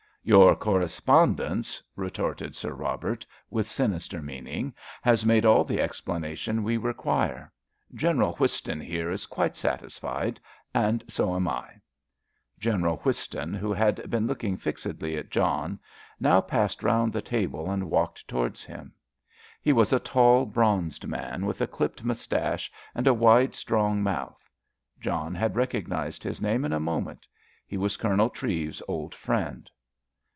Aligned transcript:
"Your 0.23 0.55
correspondence," 0.55 1.81
retorted 1.95 2.55
Sir 2.55 2.73
Robert, 2.73 3.25
with 3.49 3.67
sinister 3.67 4.21
meaning, 4.21 4.71
"has 5.01 5.25
made 5.25 5.47
all 5.47 5.63
the 5.63 5.81
explanation 5.81 6.63
we 6.63 6.77
require! 6.77 7.51
General 7.95 8.33
Whiston 8.35 8.79
here 8.79 9.09
is 9.09 9.25
quite 9.25 9.57
satisfied, 9.57 10.39
and 10.75 11.03
so 11.07 11.33
am 11.35 11.47
I." 11.47 11.81
General 12.59 12.97
Whiston, 12.97 13.51
who 13.55 13.73
had 13.73 14.07
been 14.11 14.27
looking 14.27 14.57
fixedly 14.57 15.17
at 15.17 15.31
John, 15.31 15.79
now 16.19 16.39
passed 16.39 16.83
round 16.83 17.13
the 17.13 17.23
table 17.23 17.71
and 17.71 17.89
walked 17.89 18.27
towards 18.27 18.63
him. 18.63 18.93
He 19.63 19.73
was 19.73 19.91
a 19.91 19.99
tall, 19.99 20.45
bronzed 20.45 21.07
man, 21.07 21.47
with 21.47 21.61
a 21.61 21.67
clipped 21.67 22.03
moustache, 22.03 22.71
and 22.93 23.07
a 23.07 23.13
wide, 23.13 23.55
strong 23.55 24.03
mouth. 24.03 24.47
John 24.99 25.33
had 25.33 25.55
recognised 25.55 26.21
his 26.21 26.39
name 26.39 26.63
in 26.63 26.73
a 26.73 26.79
moment. 26.79 27.25
He 27.65 27.75
was 27.77 27.97
Colonel 27.97 28.29
Treves's 28.29 28.83
old 28.87 29.15
friend. 29.15 29.67